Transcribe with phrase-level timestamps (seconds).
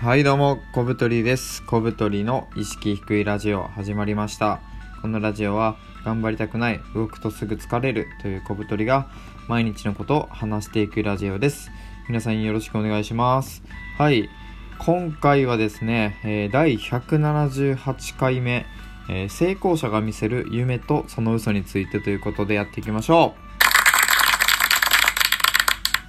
[0.00, 1.60] はいどうも、小太りです。
[1.64, 4.60] 小太りの意識低いラジオ始まりました。
[5.02, 9.10] このラジオは頑張りたくない、動くとすぐ疲れるという小太りが
[9.48, 11.72] 毎日のことを話していくラジオです。
[12.08, 13.64] 皆さんよろしくお願いします。
[13.98, 14.30] はい、
[14.78, 18.66] 今回はですね、えー第178回目、
[19.10, 23.34] えー成功者が見せる夢とその嘘についてということでやっていきましょ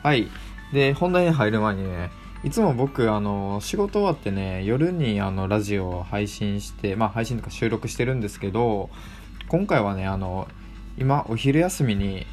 [0.04, 0.08] う。
[0.08, 0.30] はい。
[0.71, 2.12] で、本題に入る前にね、
[2.42, 8.89] いつも僕、あの、仕事終わってね、夜にあの、ラジオを配信して、まあ配信とか収録してるんですけど、
[9.50, 10.48] 今回はね、あの、
[10.98, 12.25] 今、お昼休みに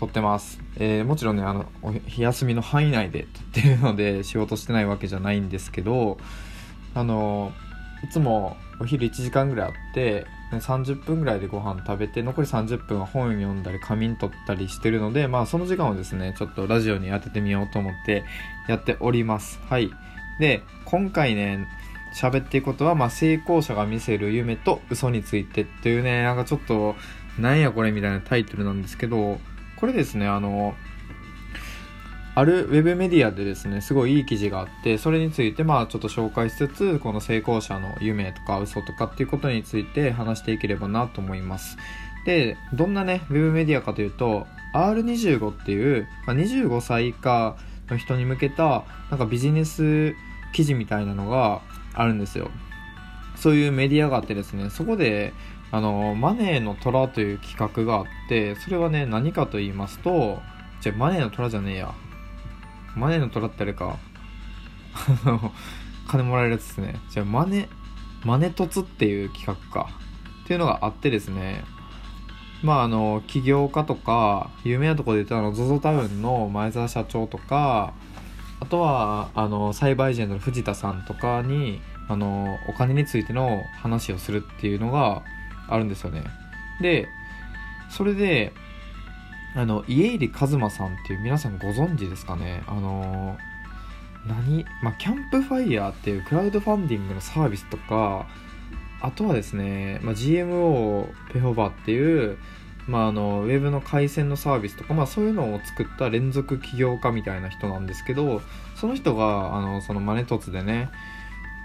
[0.00, 0.60] 撮ってます。
[0.76, 6.16] えーもちろんね、あの、お日休みの範囲内で撮ってるので、仕事してないわけじゃないんですけど、
[6.94, 7.52] あの、
[8.02, 10.26] いつもお昼1時間ぐらいあって、
[10.60, 18.24] 30分ぐらいでご飯食べて残り30分は本読んだり仮眠取ったりしてるのでまあその時間をですねちょっとラジオに当ててみようと思って
[18.68, 19.60] やっております。
[19.68, 19.90] はい。
[20.38, 21.66] で今回ね
[22.14, 26.94] 喋っていくことは、まあ、成功者が見せる夢と嘘についてっていうねなんかちょっと
[27.38, 29.40] なんやこれみたいなタイトルなんですけど
[29.76, 30.74] これですねあの
[32.36, 41.76] あるウェブメディアでですねすごいいい記事があってそれについてまあちょっと紹介しつつこの成功者の夢とか嘘とかっていうことについて話していければなと思います。
[42.26, 47.56] でどんなねウェブメディアかというと R25 っていう、まあ、25歳以下
[47.88, 50.14] の人に向けたなんかビジネス
[50.52, 51.60] 記事みたいなのが
[51.92, 52.50] あるんですよ。
[53.36, 55.32] そういうメディアがあってですねそこで
[55.70, 60.40] あのマネーの虎という企画があってそれはね何かと言いますと
[60.80, 61.94] じゃあマネーの虎じゃねえや。
[62.96, 63.98] マネーの虎ってあれか。
[64.94, 65.52] あ の
[66.06, 67.00] 金もらえるやつですね。
[67.10, 67.68] じゃあマネ
[68.24, 69.90] マネ凸っていう企画か。
[70.44, 71.64] っていうのがあってですね。
[72.62, 77.92] まああの起業家とか有名なところで言ったあの ZOZO タウンの前澤社長とか
[78.60, 85.22] あとはあのサイバーエージェンの藤田さんとかにあのお金についての話をするっていうのが
[85.68, 86.24] あるんですよね。
[86.80, 87.08] で
[87.90, 88.52] それで
[89.56, 92.64] あの家入一馬さんっていう皆さんご存知ですかね？
[92.66, 93.36] あの
[94.26, 98.26] 何、まあ、キャンプファイヤーっていうクラウドファンディングのサービスとか
[99.00, 102.38] あとはですね、まあ、GMO ペホバっていう、
[102.88, 108.40] まあ、あのウェブの回線のサービスとか、まあ、そういうのを作った連続起業家みたいな人なんですけど
[108.74, 110.90] その人があのそのマネトツでね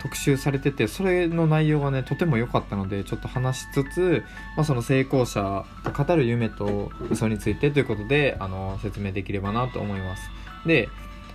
[0.01, 4.23] 特集されててそれの内容がねとても良かったのでちょっと話しつつ、
[4.55, 10.29] まあ、その成功者が語る夢と嘘についてということであの説明できればなと思います。
[10.65, 10.89] で、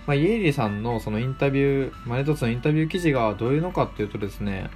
[0.07, 4.69] まあ、イエリさんのそのインタビューマネトツのインタビュー記事がどういうのかっていうとですね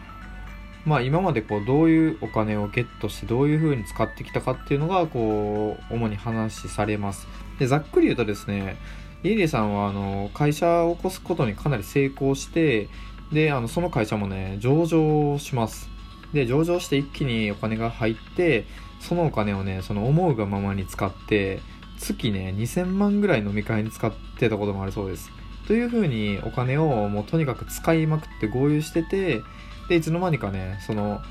[0.86, 7.28] まあ今までこうどういうお金をゲットしてどういう風に使ってきたかっていうのがこう主に話されます。
[7.58, 8.78] でざっくり言うとですね
[9.24, 12.88] イエリさんはあの会社を起こすことにかなり成功して
[13.32, 15.90] であのその会社もね上場します。
[16.34, 18.66] で上場して一気にお金が入って
[19.00, 21.60] そのお金をねその思うがままに使って
[21.98, 25.32] 月ね2000万ぐらい飲み会に使ってたこともあるそうです。
[25.68, 29.42] という風にお金をもうとにかく使いまくって合流してて
[29.88, 31.22] でいつの間にかねその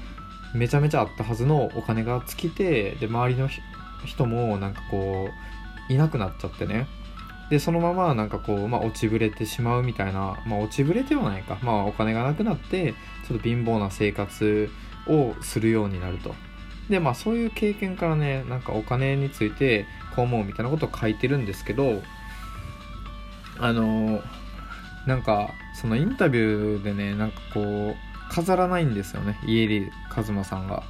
[0.54, 3.48] めちゃめちゃあったはずのお金が尽きてで周りの
[4.04, 5.28] 人もなんかこ
[5.90, 6.86] ういなくなっちゃってね。
[7.50, 12.94] でそのままなんかこう、まあ、落ちぶれてしまうみたいな、まあ、落ちぶれてはないか、まあ、お金がなくなって
[13.26, 14.68] ちょっと貧乏な生活
[15.06, 16.34] をするようになると。
[16.90, 19.84] でまあそういう経験からねなんかお金について
[20.16, 22.02] こう思うみたいなことを書いてるんですけど
[23.58, 24.22] あの
[25.06, 30.82] なんかそのインタビューでねなんかこう飾らないんですよね家入一馬さんが。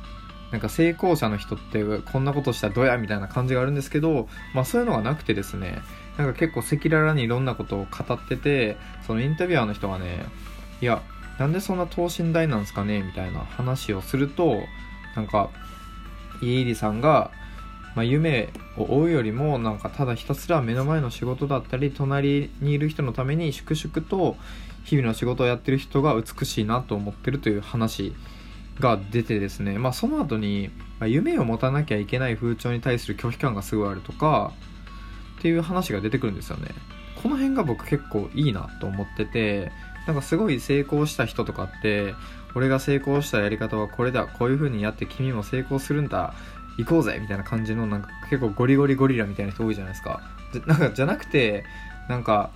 [0.51, 5.83] なんか成功者の人ってこんなことしたらどやみたいな感じがあるんですけど、まあそういうのがなくてですね、
[6.17, 8.77] なんか結構赤裸々にいろんなことを語ってて、
[9.07, 10.25] そのインタビュアーの人がね、
[10.81, 11.03] いや、
[11.39, 14.63] なんでそんな等身大なんですかねみたいな話をすると、
[15.15, 15.51] なんか、
[16.41, 17.31] 家入さんが、
[17.95, 24.37] まあ、夢を追うよりもなんかただひたすら目の前の仕事だったり隣にいる人のために粛々と
[24.85, 28.15] 日々の仕事をやってる人が美しいなと思ってるという話
[28.81, 30.71] が出てですね、まあ、その後に、
[31.01, 34.53] ま、夢を持たなきゃいけない風潮に対する拒否感がすごいあるとか
[35.39, 36.69] っていう話が出てくるんですよね。
[37.23, 39.73] この辺が僕結構いいなと思ってて
[40.07, 42.15] なんかすごい成功した人とかって
[42.55, 46.35] 俺が成功したやり方はこれだこういう風にやって君も成功するんだ
[46.79, 50.23] 行こうぜみたいな感じのなんか結構ゴリゴリゴリラみたいな人多いじゃないですか。
[50.53, 51.65] じゃ なんかじゃなくて
[52.09, 52.51] なんか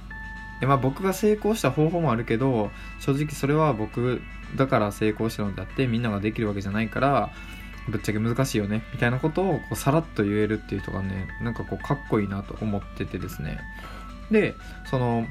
[0.63, 2.71] えまあ、僕が成功した方法もあるけど
[3.01, 4.23] 正直それは僕
[4.55, 7.33] だから成功したのであってみんなができるわけじゃないから
[7.89, 13.59] ぶっちゃけ難しいよねみたいなことをこうさらっと言えるっていう人がねなんかこうかっこいいなと思っててですね。
[14.31, 14.55] で
[14.89, 15.27] その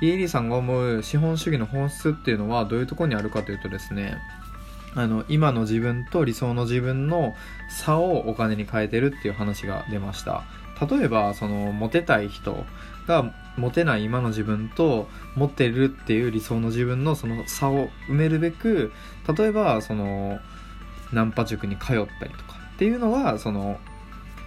[0.00, 4.16] イエリーさんが思う資本主義の本質っていうのはどういうとこにあるかというとですね
[4.94, 7.36] あの今の自分と理想の自分の
[7.68, 10.44] 差をお金に変えてるっていう話が出ました。
[10.90, 12.64] 例えばそのモテたい人
[13.06, 18.92] が持てない今の自分と持ってるっていう理想の自分のその差を埋めるべく
[19.36, 20.38] 例えばその
[21.12, 23.78] ナンパ塾に通ったりとかっていうのがその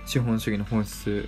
[0.06, 1.28] 資本主義の本質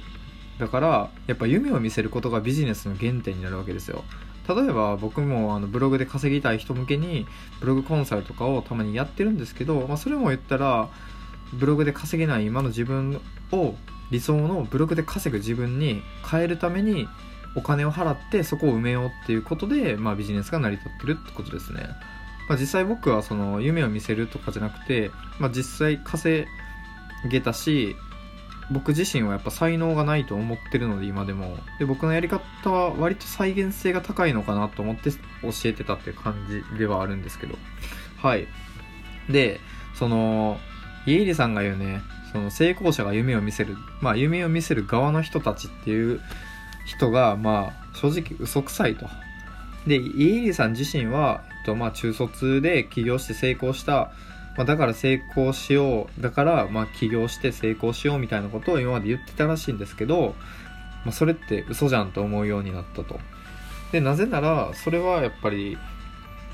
[0.60, 4.04] だからやっぱ夢を見せることがビジネスの原点になるわけですよ。
[4.48, 7.28] 例えば僕もあのブログで稼ぎたい人向けに
[7.60, 10.88] ブログコンサルとかをたまにやってるんですけど、まあ、それも言ったら
[11.54, 13.20] ブログで稼げない今の自分
[13.52, 13.76] を
[14.10, 17.10] 理想のブログで稼ぐ自分に変えるために
[17.58, 21.90] お金を払ってそこを埋めようっていうことで、まあ、ビジネスが成り立ってるってことですね、
[22.48, 26.48] まあ、実際僕はその夢を見せるとかじゃなくて、まあ、実際稼
[27.30, 27.96] げたし
[28.70, 31.58] 僕自身はやっぱ才能がないと思ってるので今でも。
[31.80, 35.18] で僕のやり方は割と再現性が高いのかなと思って教
[35.66, 37.58] えてたっていう感じではあるんですけど。
[38.18, 38.46] はい。
[39.30, 39.62] で
[39.96, 40.60] その
[41.06, 42.02] 家入さんが言うね
[42.34, 46.20] その成功者が夢を見せるまあ夢を見せる側の人たちっていう
[46.88, 49.06] 人がまあ正直嘘くさいと。
[49.86, 54.12] で家入さん自身は、えっと、まあ中卒で起業して成功した。
[54.58, 56.22] まあ、だから成功しよう。
[56.22, 60.34] だからまあ起業して成功しようみたいなことを今まで言ってたらしいんですけど、
[61.06, 63.20] まあ、それって嘘じゃんと思うようになったと。
[63.92, 65.78] でなぜならそれはやっぱり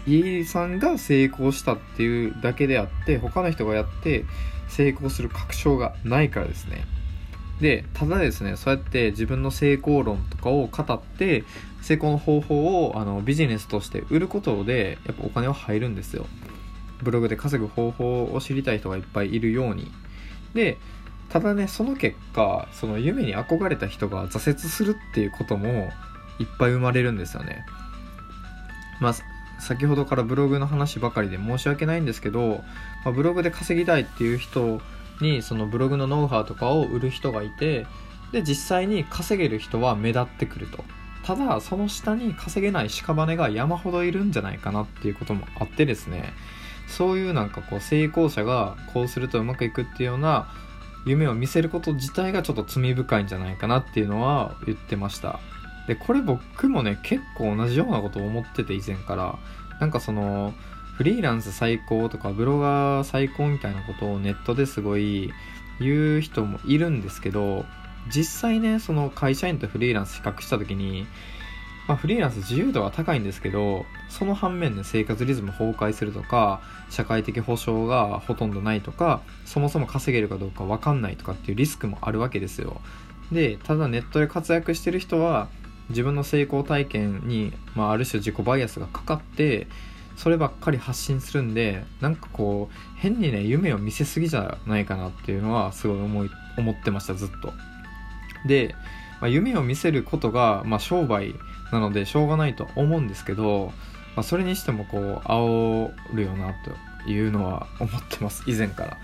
[0.06, 4.26] 家入さんが成功したっていうだけであって他の人がやって
[4.68, 6.86] 成功する確証がないからですね。
[7.62, 11.44] でただですねそうやって自分の成功論とかを語って
[11.82, 16.26] 成功の方法をあのビジネスとして売ることでやっぱお金は入るんですよ。
[17.02, 19.92] ブログで稼ぐ方法を知りたい人がいっぱいいるように。
[20.54, 20.78] で
[21.30, 25.92] ただねその結果その夢に憧れた人が挫折するっていうことも
[26.40, 27.66] いっぱい生まれるんですよね。
[29.00, 29.14] まあ
[29.60, 32.64] 先ほどからブログの話ばかりで申し訳ないんですけど、
[33.06, 34.82] まあ、ブログで稼ぎたいっていう人
[35.24, 37.88] にそのブログのノウハウとかを売る人がいて
[38.32, 40.84] で実際に稼げる人は目立ってくると。
[41.24, 46.34] ただその下に稼げない屍が山ほどいるんじゃないかなっていうこともあってですね。
[46.88, 50.50] そういうなんかこう成功者がこうするとうまくいくっていうような
[51.06, 55.40] 夢を見せること自体がちょっと罪深いんじゃないかなっていうのは言ってました。
[55.88, 59.40] でこれ僕もね結構同じようなことを思ってて以前から。
[59.80, 60.54] なんかその
[60.94, 65.32] フリーランス最高とかブロガー最高みたいなことをネットですごい
[65.80, 67.66] 言う人もいるんですけど
[68.14, 71.08] 実際ねその会社員とフリーランス比較した時に
[71.88, 82.80] まあ、フリーランス自由度は高いんですけどその反面で生活リズム崩壊するとか社会的保障がほとんどないとかそもそも稼げるかどうか分かんないとかっていうリスクもあるわけですよ。
[83.32, 85.50] でただネットで活躍してる人は
[85.90, 89.68] 自分の成功体験に、まあ、ある種自己バイアスがかかって
[90.16, 97.54] そればっかり発信するんでなんかこう変にね夢を見せすぎじゃないかなっていうのはすごい思い思ってましたずっと。
[98.46, 98.76] で、
[99.22, 101.36] まあ、夢を見せることが、まあ、商売
[101.72, 103.72] なのでしょうがないと思うんですけど、
[104.16, 106.54] まあ、それにしてもこう煽るよな
[107.06, 108.98] というのは思ってます以前から。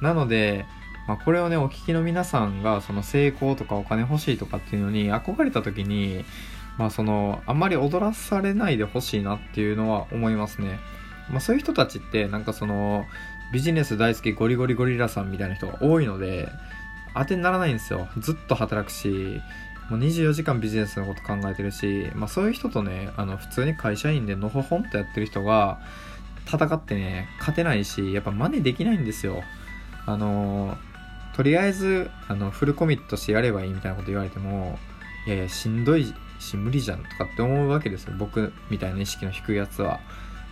[0.00, 0.66] なので、
[1.06, 6.24] まあ、これをねお聞きの皆さんがその成功とかお金欲しいとかっていうのに憧れた時に
[6.78, 10.78] まあそのあんまり踊らされないでほしいなっていうのは思いますね。
[11.30, 13.06] まあ、そういう人たちってなんかその
[13.52, 16.48] ビジネス大好きゴリゴリゴリラさんみたいな人が多いので
[17.14, 18.08] 当てにならないんですよ。
[18.18, 19.40] ずっと働くし
[19.90, 25.80] もう24時間ビジネスのこと考えてるし、まあ、そういう人とねあの普通に会社員でのほほんとやってる人が
[26.46, 29.42] 戦ってね勝てないしやっぱ真似できないんですよ。
[30.06, 30.76] あの
[31.36, 34.78] とりあえずあのフルコミットしてやればいいみたいなこと言われても
[35.26, 38.14] いやいやしんどいし無理じゃんとかって思うわけですよ。
[38.18, 40.00] 僕みたいな意識の低いやつは。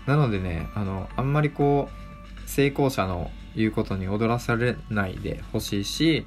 [0.06, 6.26] なのでねあのあんまりこう成功者の言うことに踊らされないでほしいし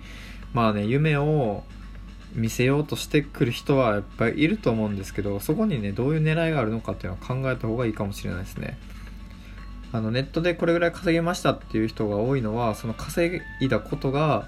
[0.54, 1.64] まあね夢を
[2.34, 8.78] 見せようとしてくる人はやっぱりいると思うんですけどそこにねどういう狙いがあるのかっていうのは考えた方がいいかもしれないですね。
[9.92, 14.48] あのネットでこれぐらい稼げましたっていう人が多いのはその稼いだことが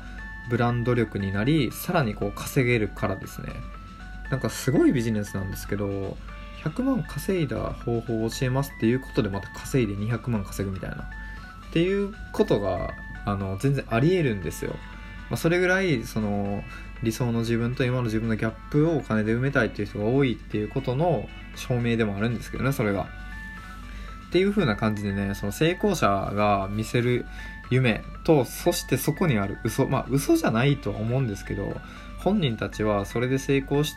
[0.50, 3.50] ブランド力になりさらにこう稼げるからですね。
[4.30, 6.18] なんかすごいビジネスなんですけど
[6.64, 11.10] 100万稼いだ方法を教えますっていうことでまた稼いで200万稼ぐみたいな。
[11.70, 12.94] っていうことが
[13.26, 14.72] あの全然ありえるんですよ、
[15.30, 16.64] まあ、それぐらいその
[17.04, 23.08] 理想の自分と今の自分のギャップをお金で埋めたいっていう人が多いっていうことの証明でもあるんですけどねそれが。
[24.30, 27.26] っていう風な感じでねその成功者が見せる
[27.70, 29.88] 夢とそしてそこにある嘘。
[29.88, 31.76] まあ嘘じゃないとは思うんですけど
[32.20, 33.96] 本人たちはそれで成功し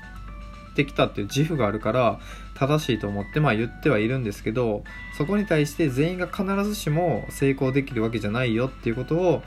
[0.79, 2.21] てきたっていう自負があるから
[2.55, 4.85] 正しいと思ってまあ言ってはいるんですけど
[5.17, 9.43] そこに対して全員が必ずしも成功できるわけじゃないよっていうことを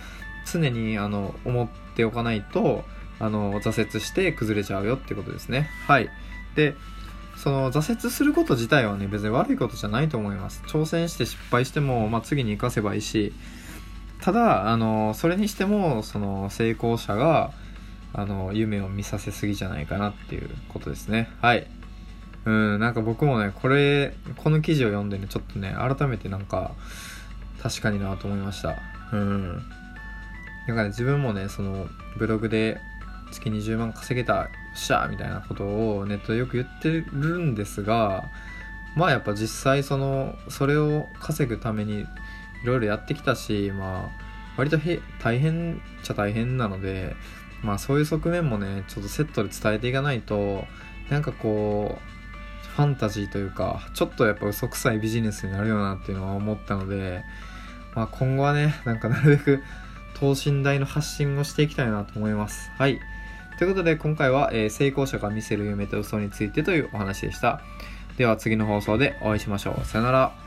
[0.51, 2.83] 常にあの思っておかないと
[3.19, 5.69] あの挫折して崩れちゃうよってことですね。
[5.88, 6.09] はい。
[6.55, 6.75] で
[7.38, 10.63] その挫折すること自体はね別に悪いことじゃないと思います。
[10.67, 13.33] 挑戦して失敗しても、まあ、次に生かせばいいし。
[14.21, 17.51] ただあのそれにしてもその成功者が
[18.13, 21.30] あの夢を見させすぎじゃないかなっていうことですね。
[21.41, 21.68] はい。
[22.44, 26.72] うんなんか僕もねこれこの記事を読んでねちょっとね改めてなんか
[27.62, 28.77] 確かになと思いました。
[29.13, 29.62] うん。
[30.68, 31.88] なんかね自分もねその
[32.18, 32.80] ブログで
[33.32, 35.63] 月20万稼げたよっしゃーみたいなこと
[35.98, 38.25] をネットでよく言ってるんですが
[38.96, 42.06] まあやっぱ実際そのそれを稼ぐためにい
[42.65, 47.15] ろいろやってきたしまあ割とへ大変っちゃ大変なので
[47.63, 50.65] まあそういう側面もねちょっとセットで伝えていかないと
[51.10, 57.24] なんかこうファンタジーというかちょっとやっぱ嘘くさいビジネスになるよなっていうのは思ったので、
[57.96, 59.63] まあ、今後はねなんかなるべく
[60.20, 62.72] 等身大の発信をしていきたいなと思います。
[62.77, 63.00] はい。
[63.58, 67.62] ということで今回は、えー、成功者が見せる夢と嘘についてというお話でした。
[68.18, 69.86] では次の放送でお会いしましょう。
[69.86, 70.40] さよなら。